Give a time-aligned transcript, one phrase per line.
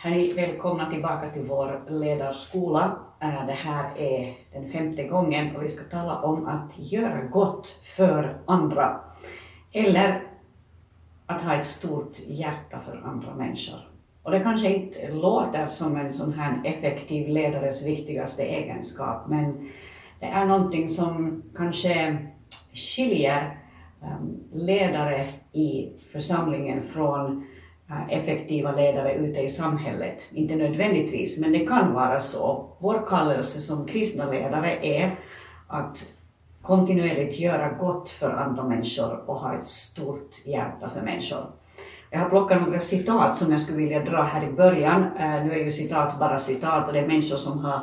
[0.00, 2.98] Hej, välkomna tillbaka till vår ledarskola.
[3.20, 7.68] Äh, det här är den femte gången och vi ska tala om att göra gott
[7.68, 9.00] för andra.
[9.72, 10.22] Eller
[11.26, 13.88] att ha ett stort hjärta för andra människor.
[14.22, 19.70] Och det kanske inte låter som en sån här effektiv ledares viktigaste egenskap, men
[20.20, 22.18] det är någonting som kanske
[22.72, 23.58] skiljer
[24.02, 27.46] ähm, ledare i församlingen från
[27.90, 30.22] Äh, effektiva ledare ute i samhället.
[30.32, 32.66] Inte nödvändigtvis, men det kan vara så.
[32.78, 35.10] Vår kallelse som kristna ledare är
[35.66, 36.04] att
[36.62, 41.46] kontinuerligt göra gott för andra människor och ha ett stort hjärta för människor.
[42.10, 45.02] Jag har plockat några citat som jag skulle vilja dra här i början.
[45.18, 47.80] Äh, nu är ju citat bara citat och det är människor som har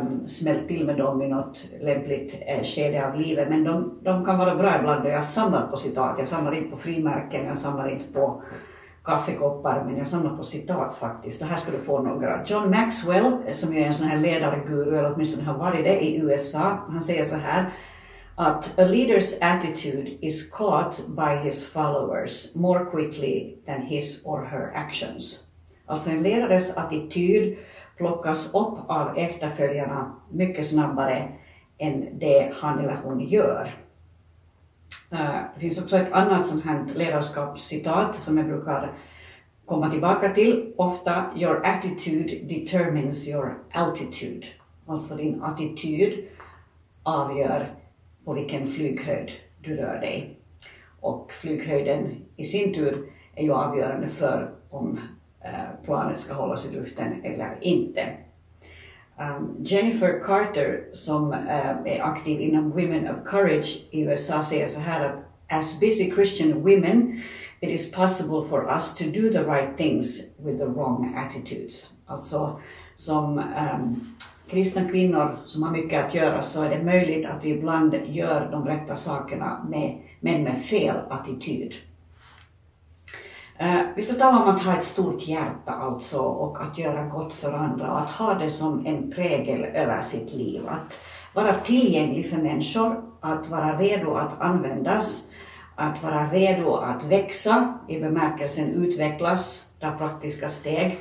[0.00, 3.48] um, smält till med dem i något lämpligt uh, skede av livet.
[3.48, 6.18] Men de, de kan vara bra ibland och jag samlar på citat.
[6.18, 8.42] Jag samlar inte på frimärken, jag samlar inte på
[9.04, 11.40] kaffekoppar, men jag samlar på citat faktiskt.
[11.40, 12.44] Det här ska du få några.
[12.46, 16.20] John Maxwell, som ju är en sån här ledarguru, eller åtminstone har varit det i
[16.20, 17.72] USA, han säger så här
[18.34, 24.72] att a leader's attitude is caught by his followers more quickly than his or her
[24.74, 25.46] actions.
[25.86, 27.56] Alltså en ledares attityd
[27.96, 31.28] plockas upp av efterföljarna mycket snabbare
[31.78, 33.70] än det han eller hon gör.
[35.12, 38.92] Eh, det finns också ett annat sånt här ledarskapscitat som jag brukar
[39.66, 41.24] komma tillbaka till ofta.
[41.36, 44.46] Your attitude determines your altitude.
[44.86, 46.24] Alltså din attityd
[47.02, 47.74] avgör
[48.24, 50.38] på vilken flyghöjd du rör dig.
[51.00, 55.00] Och flyghöjden i sin tur är ju avgörande för om
[55.40, 58.06] eh, planet ska hållas i luften eller inte.
[59.22, 64.80] Um, Jennifer Carter som uh, är aktiv inom Women of Courage i USA säger så
[64.80, 65.14] här att
[65.48, 67.22] as busy Christian women
[67.60, 71.90] it is possible for us to do the right things with the wrong attitudes.
[72.06, 72.60] Alltså
[72.94, 74.00] som um,
[74.50, 78.48] kristna kvinnor som har mycket att göra så är det möjligt att vi ibland gör
[78.50, 81.74] de rätta sakerna med, men med fel attityd.
[83.58, 87.32] Eh, vi ska tala om att ha ett stort hjärta alltså och att göra gott
[87.32, 90.62] för andra och att ha det som en prägel över sitt liv.
[90.68, 90.98] Att
[91.34, 95.28] vara tillgänglig för människor, att vara redo att användas,
[95.76, 100.98] att vara redo att växa i bemärkelsen utvecklas, ta praktiska steg,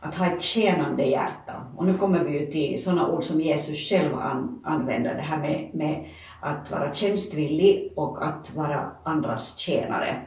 [0.00, 1.66] att ha ett tjänande hjärta.
[1.76, 5.38] Och nu kommer vi ju till sådana ord som Jesus själv an, använder, det här
[5.38, 6.06] med, med
[6.40, 10.22] att vara tjänstvillig och att vara andras tjänare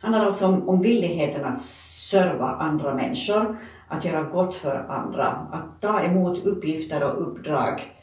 [0.00, 5.80] handlar alltså om, om villigheten att serva andra människor, att göra gott för andra, att
[5.80, 7.98] ta emot uppgifter och uppdrag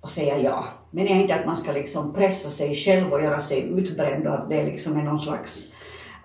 [0.00, 0.64] och säga ja.
[0.90, 4.34] Men jag inte att man ska liksom pressa sig själv och göra sig utbränd och
[4.34, 5.72] att det liksom är någon slags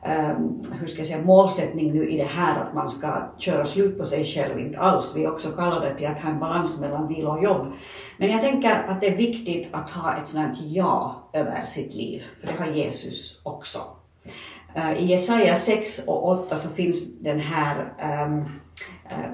[0.05, 3.97] um, hur ska jag säga, målsättning nu i det här att man ska köra slut
[3.97, 5.13] på sig själv, inte alls.
[5.15, 7.73] Vi är också kallade till att ha en balans mellan vila och jobb.
[8.17, 12.23] Men jag tänker att det är viktigt att ha ett sådant ja över sitt liv,
[12.41, 13.79] för det har Jesus också.
[14.75, 17.93] Eh, I Jesaja 6 och 8 så finns den här,
[18.27, 18.45] um,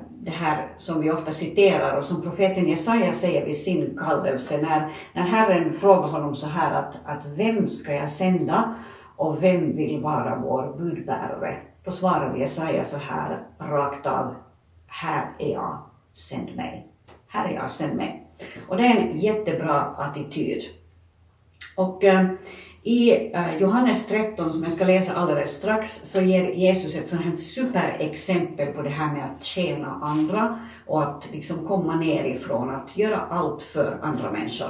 [0.09, 4.91] det här som vi ofta citerar och som profeten Jesaja säger vid sin kallelse när,
[5.13, 8.75] när Herren frågar honom så här att, att vem ska jag sända
[9.15, 11.57] och vem vill vara vår budbärare?
[11.83, 14.35] Då svarar Jesaja så här rakt av,
[14.87, 15.77] här är jag,
[16.13, 16.87] sänd mig.
[17.27, 18.27] Här är jag, sänd mig.
[18.67, 20.63] Och det är en jättebra attityd.
[21.77, 22.37] Och ehm,
[22.83, 27.21] i eh, Johannes 13, som jag ska läsa alldeles strax, så ger Jesus ett sånt
[27.21, 32.97] här superexempel på det här med att tjäna andra och att liksom komma nerifrån, att
[32.97, 34.67] göra allt för andra människor.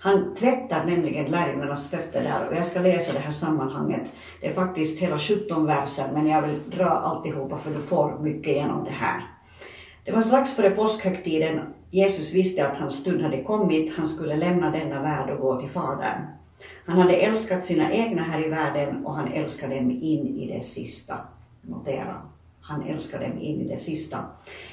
[0.00, 4.12] Han tvättar nämligen lärjungarnas fötter där och jag ska läsa det här sammanhanget.
[4.40, 8.54] Det är faktiskt hela 17 verser, men jag vill dra alltihopa för du får mycket
[8.54, 9.20] genom det här.
[10.04, 11.60] Det var strax före påskhögtiden.
[11.90, 15.70] Jesus visste att hans stund hade kommit, han skulle lämna denna värld och gå till
[15.70, 16.22] Fadern.
[16.86, 20.64] Han hade älskat sina egna här i världen och han älskade dem in i det
[20.64, 21.18] sista.
[21.60, 22.22] Notera,
[22.60, 24.18] han älskade dem in i det sista.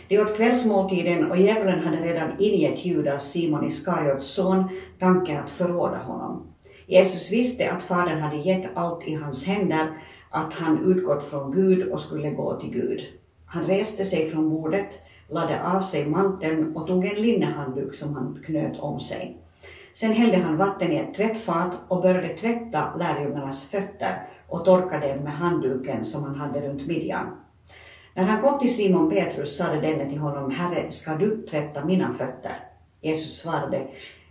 [0.07, 4.69] Det åt kvällsmåltiden och djävulen hade redan ingett Judas, Simon Iskariots son,
[5.00, 6.44] tanken att förråda honom.
[6.85, 9.88] Jesus visste att Fadern hade gett allt i hans händer,
[10.29, 13.01] att han utgått från Gud och skulle gå till Gud.
[13.45, 14.89] Han reste sig från bordet,
[15.27, 19.38] lade av sig manteln och tog en linnehandduk som han knöt om sig.
[19.94, 25.19] Sen hällde han vatten i ett tvättfat och började tvätta lärjungarnas fötter och torka dem
[25.19, 27.38] med handduken som han hade runt midjan.
[28.13, 32.13] När han kom till Simon Petrus sade denne till honom, Herre, ska du tvätta mina
[32.13, 32.60] fötter?
[33.01, 33.88] Jesus svarade,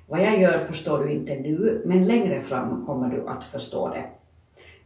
[0.08, 4.04] vad jag gör förstår du inte nu, men längre fram kommer du att förstå det.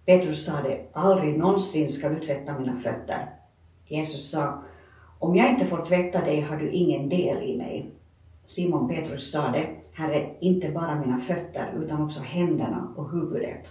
[0.06, 3.26] Petrus sade, aldrig någonsin ska du tvätta mina fötter.
[3.86, 4.62] Jesus sa,
[5.18, 7.90] Om jag inte får tvätta dig har du ingen del i mig.
[8.46, 13.66] Simon Petrus sade, Herre, inte bara mina fötter utan också händerna och huvudet.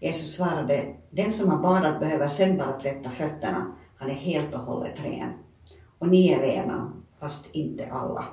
[0.00, 4.60] Jesus svarade, den som har badat behöver sen bara tvätta fötterna, han är helt och
[4.60, 5.32] hållet ren.
[5.98, 8.24] Och ni är rena, fast inte alla.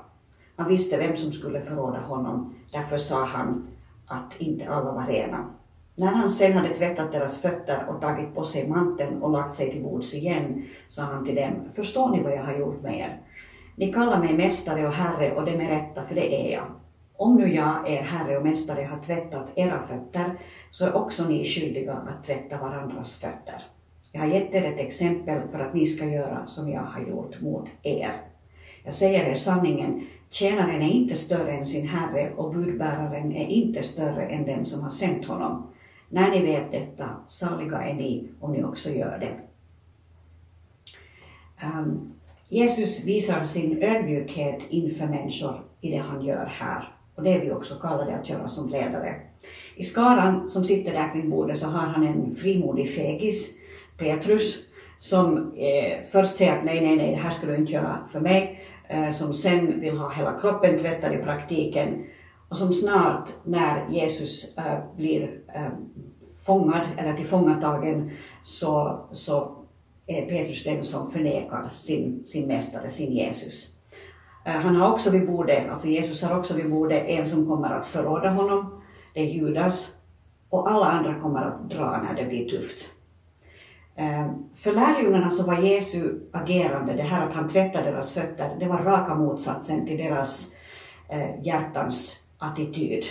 [0.55, 3.67] Han visste vem som skulle förråda honom, därför sa han
[4.05, 5.45] att inte alla var rena.
[5.95, 9.71] När han sen hade tvättat deras fötter och tagit på sig manteln och lagt sig
[9.71, 13.21] till bords igen, sa han till dem, förstår ni vad jag har gjort med er?
[13.79, 16.65] Ni kallar mig mästare och herre och det med rätta, för det är jag.
[17.15, 20.39] Om nu jag, er herre och mästare, har tvättat era fötter,
[20.71, 23.63] så är också ni skyldiga att tvätta varandras fötter.
[24.11, 27.41] Jag har gett er ett exempel för att ni ska göra som jag har gjort
[27.41, 28.21] mot er.
[28.83, 33.83] Jag säger er sanningen, tjänaren är inte större än sin herre och budbäraren är inte
[33.83, 35.67] större än den som har sänt honom.
[36.09, 39.35] När ni vet detta, saliga är ni om ni också gör det.
[41.65, 42.13] Um,
[42.49, 46.93] Jesus visar sin ödmjukhet inför människor i det han gör här.
[47.15, 49.15] Och det är vi också kallade att göra som ledare.
[49.75, 53.55] I skaran som sitter där kring bordet så har han en frimodig fegis,
[53.97, 54.57] Petrus,
[54.97, 58.19] som eh, först säger att nej, nej, nej, det här ska du inte göra för
[58.19, 58.61] mig.
[58.89, 62.05] Eh, som sen vill ha hela kroppen tvättad i praktiken.
[62.49, 65.69] Och som snart när Jesus eh, blir eh,
[66.45, 68.11] fångad eller tillfångatagen
[68.43, 69.56] så, så
[70.07, 73.75] Eh, Petrus den som förnekar sin, sin mästare, sin Jesus.
[74.45, 77.69] Eh, han har också vid bordet, alltså Jesus har också vid bordet en som kommer
[77.69, 78.81] att förråda honom,
[79.13, 79.95] det är Judas,
[80.49, 82.89] och alla andra kommer att dra när det blir tufft.
[83.95, 88.65] Eh, för lärjungarna så var Jesu agerande, det här att han tvättade deras fötter, det
[88.65, 90.53] var raka motsatsen till deras
[91.43, 93.03] hjärtans attityd.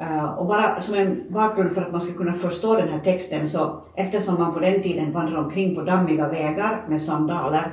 [0.00, 3.46] Uh, och bara som en bakgrund för att man ska kunna förstå den här texten
[3.46, 7.72] så eftersom man på den tiden vandrade omkring på dammiga vägar med sandaler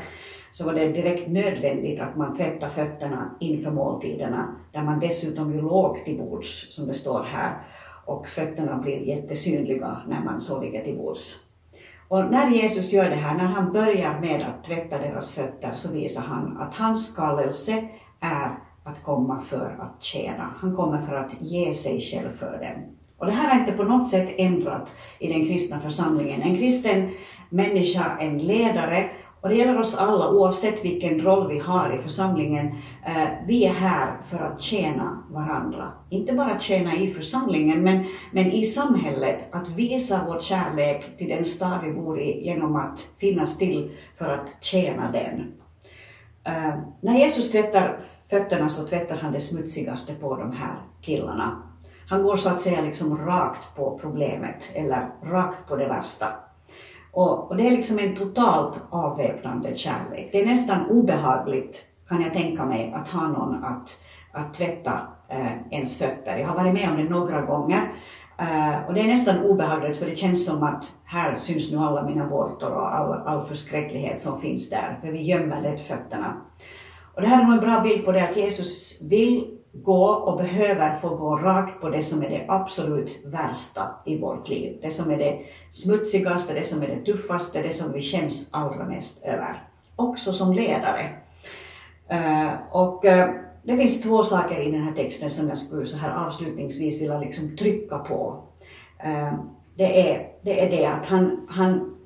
[0.52, 5.62] så var det direkt nödvändigt att man tvättade fötterna inför måltiderna där man dessutom ju
[5.62, 7.58] låg till bords som det står här
[8.06, 11.48] och fötterna blir jättesynliga när man så ligger till bords.
[12.08, 15.94] Och när Jesus gör det här, när han börjar med att tvätta deras fötter så
[15.94, 17.90] visar han att hans kallelse
[18.20, 20.54] är att komma för att tjäna.
[20.58, 22.98] Han kommer för att ge sig själv för dem.
[23.18, 26.42] Och det här har inte på något sätt ändrat i den kristna församlingen.
[26.42, 27.10] En kristen
[27.50, 29.10] människa, en ledare,
[29.42, 32.68] och det gäller oss alla oavsett vilken roll vi har i församlingen.
[33.06, 35.92] Eh, vi är här för att tjäna varandra.
[36.10, 39.48] Inte bara tjäna i församlingen, men, men i samhället.
[39.52, 44.30] Att visa vår kärlek till den stad vi bor i genom att finnas till för
[44.34, 45.54] att tjäna den.
[46.48, 48.00] Uh, när Jesus tvättar
[48.30, 51.64] fötterna så tvättar han det smutsigaste på de här killarna.
[52.10, 56.28] Han går så att säga liksom rakt på problemet, eller rakt på det värsta.
[57.12, 60.30] Och, och det är liksom en totalt avväpnande kärlek.
[60.32, 64.00] Det är nästan obehagligt, kan jag tänka mig, att ha någon att,
[64.32, 66.38] att tvätta eh, ens fötter.
[66.38, 67.94] Jag har varit med om det några gånger
[68.42, 72.04] Uh, och det är nästan obehagligt för det känns som att här syns nu alla
[72.04, 76.42] mina vårtor och all, all förskräcklighet som finns där, för vi gömmer lätt fötterna.
[77.14, 80.38] Och det här är nog en bra bild på det att Jesus vill gå och
[80.38, 84.80] behöver få gå rakt på det som är det absolut värsta i vårt liv.
[84.82, 85.40] Det som är det
[85.72, 89.64] smutsigaste, det som är det tuffaste, det som vi känns allra mest över.
[89.96, 91.10] Också som ledare.
[92.12, 93.26] Uh, och uh,
[93.68, 97.20] det finns två saker i den här texten som jag skulle så här avslutningsvis vilja
[97.20, 98.44] liksom trycka på.
[99.00, 99.34] Eh,
[99.76, 101.98] det är det, är det att han, han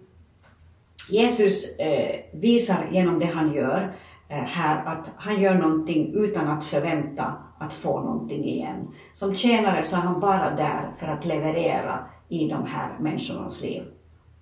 [1.09, 3.93] Jesus eh, visar genom det han gör
[4.29, 8.87] eh, här att han gör någonting utan att förvänta att få någonting igen.
[9.13, 11.99] Som tjänare så är han bara där för att leverera
[12.29, 13.83] i de här människornas liv.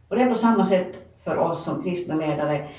[0.08, 2.70] Och det är på samma sätt för oss som kristna ledare.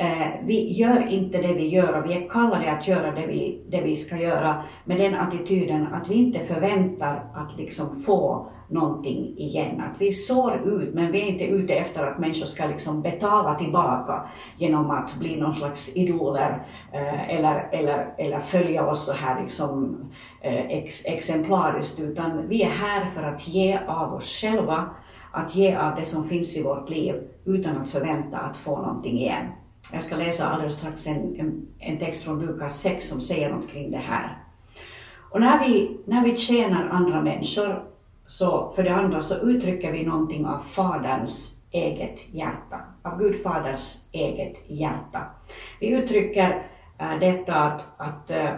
[0.00, 3.62] Eh, vi gör inte det vi gör och vi är kallade att göra det vi,
[3.68, 9.38] det vi ska göra med den attityden att vi inte förväntar att liksom få någonting
[9.38, 9.80] igen.
[9.80, 13.54] Att vi sår ut, men vi är inte ute efter att människor ska liksom betala
[13.54, 19.42] tillbaka genom att bli någon slags idoler eh, eller, eller, eller följa oss så här
[19.42, 19.98] liksom,
[20.40, 24.84] eh, ex, exemplariskt, utan vi är här för att ge av oss själva,
[25.32, 27.14] att ge av det som finns i vårt liv
[27.44, 29.46] utan att förvänta att få någonting igen.
[29.92, 33.70] Jag ska läsa alldeles strax en, en, en text från Lukas 6 som säger något
[33.70, 34.44] kring det här.
[35.30, 37.84] Och när vi, när vi tjänar andra människor,
[38.26, 43.96] så för det andra så uttrycker vi någonting av Faderns eget hjärta, av Gud Faders
[44.12, 45.26] eget hjärta.
[45.80, 46.66] Vi uttrycker
[46.98, 48.50] äh, detta att, att äh,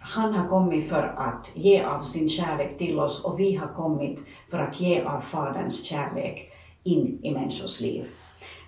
[0.00, 4.20] han har kommit för att ge av sin kärlek till oss och vi har kommit
[4.50, 8.06] för att ge av Faderns kärlek in i människors liv.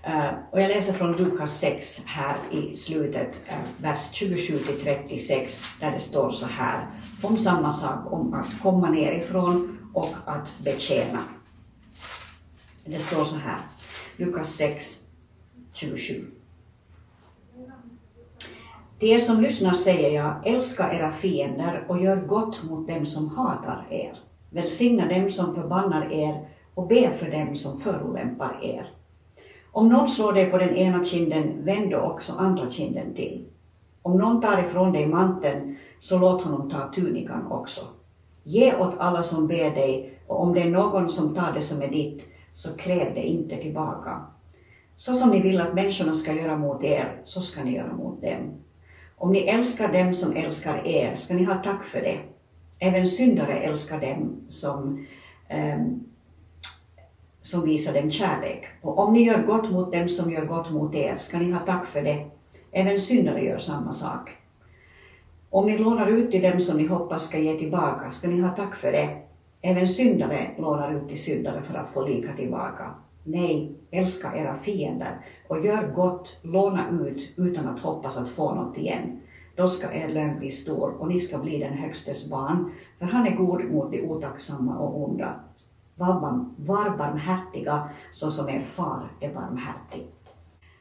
[0.03, 5.65] Eh, och jag läser från Lukas 6 här i slutet, eh, vers 27 till 36,
[5.81, 6.87] där det står så här
[7.23, 11.19] om samma sak, om att komma nerifrån och att betjäna.
[12.87, 13.59] Det står så här,
[14.17, 15.01] Lukas 6,
[15.73, 16.25] 27.
[18.99, 23.29] Till er som lyssnar säger jag, älska era fiender och gör gott mot dem som
[23.29, 24.19] hatar er.
[24.51, 29.00] Välsigna dem som förbannar er och be för dem som förolämpar er.
[29.73, 33.45] Om någon slår dig på den ena kinden, vänd då också andra kinden till.
[34.03, 37.81] Om någon tar ifrån dig manteln, så låt honom ta tunikan också.
[38.43, 41.83] Ge åt alla som ber dig, och om det är någon som tar det som
[41.83, 42.23] är ditt,
[42.53, 44.21] så kräv det inte tillbaka.
[44.97, 48.23] Så som ni vill att människorna ska göra mot er, så ska ni göra mot
[48.23, 48.51] dem.
[49.17, 52.19] Om ni älskar dem som älskar er, ska ni ha tack för det.
[52.79, 55.07] Även syndare älskar dem som,
[55.51, 56.05] um,
[57.43, 58.65] så visar dem kärlek.
[58.83, 61.61] Och om ni gör gott mot dem som gör gott mot er, ska ni ha
[61.61, 62.27] tack för det.
[62.73, 64.31] Även syndare gör samma sak.
[65.51, 68.51] Om ni lånar ut till dem som ni hoppas ska ge tillbaka, ska ni ha
[68.51, 69.17] tack för det.
[69.63, 72.95] Även syndare lånar ut till syndare för att få lika tillbaka.
[73.25, 75.19] Nej, älska era fiender
[75.49, 79.21] och gör gott, låna ut utan att hoppas att få något igen.
[79.55, 83.27] Då ska er lön bli stor och ni ska bli den Högstes barn, för han
[83.27, 85.41] är god mot de otacksamma och onda.
[86.01, 90.07] Var barmhärtiga så som er far är barmhärtig.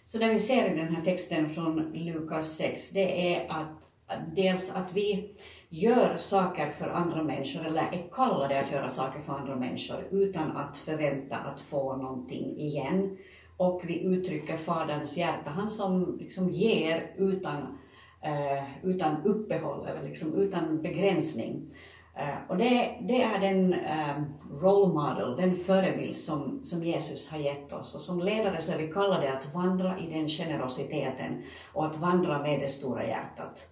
[0.05, 3.89] Så det vi ser i den här texten från Lukas 6, det är att
[4.35, 5.35] dels att vi
[5.69, 10.57] gör saker för andra människor eller är kallade att göra saker för andra människor utan
[10.57, 13.17] att förvänta att få någonting igen.
[13.57, 17.77] Och vi uttrycker Faderns hjärta, han som liksom ger utan,
[18.21, 21.75] eh, utan uppehåll eller liksom utan begränsning.
[22.19, 24.21] Eh, och det, det, är den eh,
[24.61, 27.95] role model, den förebild som, som Jesus har gett oss.
[27.95, 32.41] Och som ledare så är vi kallade att vandra i den generositeten och att vandra
[32.41, 33.67] med det stora hjärtat.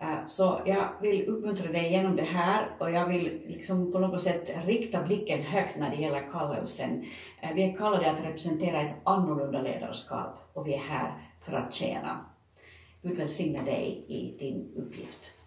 [0.00, 4.22] Eh, så jag vill uppmuntra dig genom det här och jag vill liksom på något
[4.22, 7.04] sätt rikta blicken högt när det gäller kallelsen.
[7.54, 11.12] Vi är kallade att representera ett annorlunda ledarskap och vi är här
[11.44, 12.20] för att tjäna.
[13.02, 15.39] Gud välsigne dig i din uppgift.